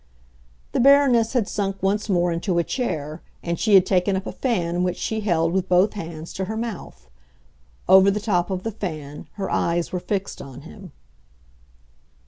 [0.71, 4.31] The Baroness had sunk once more into a chair, and she had taken up a
[4.31, 7.07] fan which she held, with both hands, to her mouth.
[7.87, 10.91] Over the top of the fan her eyes were fixed on him.